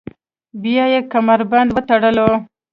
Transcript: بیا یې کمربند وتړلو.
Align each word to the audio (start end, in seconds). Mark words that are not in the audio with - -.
بیا 0.61 0.85
یې 0.93 0.99
کمربند 1.11 1.69
وتړلو. 1.71 2.29